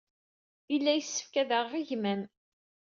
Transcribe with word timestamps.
Yella 0.71 0.91
yessefk 0.93 1.33
ad 1.41 1.49
aɣeɣ 1.57 1.73
gma-m. 1.87 2.21